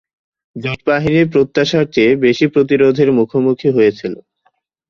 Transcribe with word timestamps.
জোট 0.55 0.79
বাহিনী 0.87 1.21
প্রত্যাশার 1.33 1.85
চেয়ে 1.93 2.11
বেশি 2.25 2.45
প্রতিরোধের 2.53 3.09
মুখোমুখি 3.17 3.69
হয়েছিল। 3.75 4.13